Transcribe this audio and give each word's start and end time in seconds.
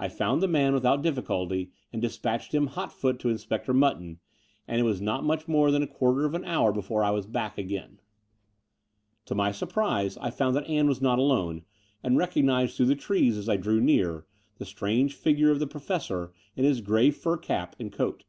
I 0.00 0.08
found 0.08 0.42
the 0.42 0.48
man 0.48 0.74
without 0.74 1.00
diflBcolty 1.00 1.70
and 1.92 2.02
dis 2.02 2.18
patched 2.18 2.52
him 2.52 2.66
hotfoot 2.70 3.20
to 3.20 3.28
Inspector 3.28 3.72
Mutton; 3.72 4.18
and 4.66 4.80
it 4.80 4.82
was 4.82 5.00
not 5.00 5.22
much 5.22 5.46
more 5.46 5.70
than 5.70 5.80
a 5.80 5.86
quarter 5.86 6.24
of 6.24 6.34
an 6.34 6.44
hour 6.44 6.72
before 6.72 7.04
I 7.04 7.12
was 7.12 7.28
back 7.28 7.56
again. 7.56 8.00
To 9.26 9.36
my 9.36 9.52
surprise 9.52 10.16
I 10.16 10.30
fotmd 10.30 10.54
that 10.54 10.66
Ann 10.66 10.88
was 10.88 11.00
not 11.00 11.20
alone, 11.20 11.62
and 12.02 12.18
recognized 12.18 12.76
through 12.76 12.86
the 12.86 12.96
trees, 12.96 13.38
as 13.38 13.48
I 13.48 13.56
drew 13.56 13.80
near, 13.80 14.26
the 14.58 14.64
strange 14.64 15.14
figure 15.14 15.52
of 15.52 15.60
the 15.60 15.68
Professor 15.68 16.32
in 16.56 16.64
his 16.64 16.80
grey 16.80 17.12
fur 17.12 17.36
cap 17.36 17.76
and 17.78 17.92
coat. 17.92 18.24